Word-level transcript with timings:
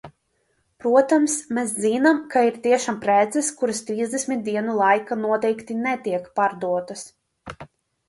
Protams, 0.85 1.35
mēs 1.57 1.73
zinām, 1.83 2.23
ka 2.31 2.43
ir 2.49 2.57
tiešām 2.65 2.99
preces, 3.05 3.53
kuras 3.61 3.85
trīsdesmit 3.91 4.43
dienu 4.51 4.81
laikā 4.83 5.21
noteikti 5.29 5.81
netiek 5.87 6.31
pārdotas. 6.43 7.11